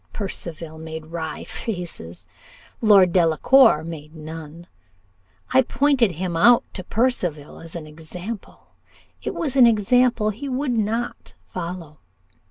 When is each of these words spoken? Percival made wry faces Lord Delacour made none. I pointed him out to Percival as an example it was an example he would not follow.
Percival 0.13 0.79
made 0.79 1.05
wry 1.05 1.43
faces 1.43 2.25
Lord 2.81 3.13
Delacour 3.13 3.83
made 3.83 4.15
none. 4.15 4.65
I 5.53 5.61
pointed 5.61 6.13
him 6.13 6.35
out 6.35 6.63
to 6.73 6.83
Percival 6.83 7.59
as 7.59 7.75
an 7.75 7.85
example 7.85 8.77
it 9.21 9.35
was 9.35 9.55
an 9.55 9.67
example 9.67 10.31
he 10.31 10.49
would 10.49 10.73
not 10.75 11.35
follow. 11.45 11.99